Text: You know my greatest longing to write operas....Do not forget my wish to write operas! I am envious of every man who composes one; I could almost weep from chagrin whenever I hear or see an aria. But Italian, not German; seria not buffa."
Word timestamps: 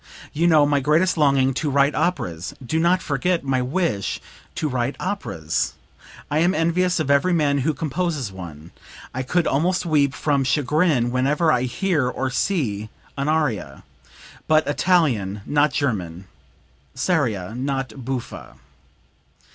You 0.33 0.47
know 0.47 0.65
my 0.65 0.79
greatest 0.79 1.15
longing 1.15 1.53
to 1.53 1.69
write 1.69 1.93
operas....Do 1.93 2.79
not 2.79 3.03
forget 3.03 3.43
my 3.43 3.61
wish 3.61 4.19
to 4.55 4.67
write 4.67 4.95
operas! 4.99 5.75
I 6.31 6.39
am 6.39 6.55
envious 6.55 6.99
of 6.99 7.11
every 7.11 7.33
man 7.33 7.59
who 7.59 7.75
composes 7.75 8.31
one; 8.31 8.71
I 9.13 9.21
could 9.21 9.45
almost 9.45 9.85
weep 9.85 10.15
from 10.15 10.43
chagrin 10.43 11.11
whenever 11.11 11.51
I 11.51 11.65
hear 11.69 12.09
or 12.09 12.31
see 12.31 12.89
an 13.15 13.29
aria. 13.29 13.83
But 14.47 14.65
Italian, 14.65 15.41
not 15.45 15.71
German; 15.71 16.25
seria 16.95 17.53
not 17.53 18.03
buffa." 18.03 18.55